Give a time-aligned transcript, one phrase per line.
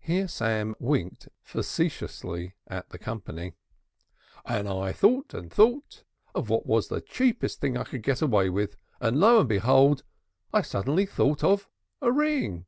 [0.00, 3.52] Here Sam winked facetiously at the company.
[4.46, 8.32] "And I thought and thought of what was the cheapest thing I could get out
[8.34, 10.04] of it with, and lo and behold
[10.54, 11.68] I suddenly thought of
[12.00, 12.64] a ring."